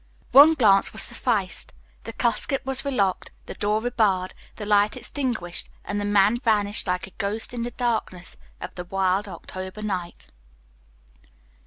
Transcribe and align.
One 0.31 0.55
glance 0.55 0.89
sufficed, 0.89 1.73
the 2.05 2.13
casket 2.13 2.65
was 2.65 2.83
relocked, 2.83 3.29
the 3.45 3.53
door 3.53 3.81
rebarred, 3.81 4.33
the 4.55 4.65
light 4.65 4.97
extinguished, 4.97 5.69
and 5.85 6.01
the 6.01 6.05
man 6.05 6.39
vanished 6.39 6.87
like 6.87 7.05
a 7.05 7.11
ghost 7.19 7.53
in 7.53 7.61
the 7.61 7.69
darkness 7.69 8.35
of 8.59 8.73
the 8.73 8.85
wild 8.85 9.27
October 9.27 9.83
night. 9.83 10.29